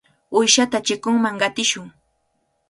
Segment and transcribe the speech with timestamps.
[0.37, 1.87] Uyshata chikunman qatishun.